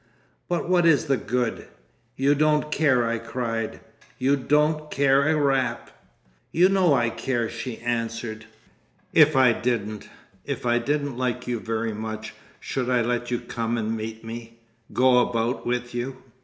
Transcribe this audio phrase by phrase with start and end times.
[0.49, 1.67] "But what is the good?"
[2.15, 3.81] "You don't care," I cried.
[4.17, 5.91] "You don't care a rap!"
[6.51, 8.45] "You know I care," she answered.
[9.13, 13.95] "If I didn't—If I didn't like you very much, should I let you come and
[13.95, 16.17] meet me—go about with you?"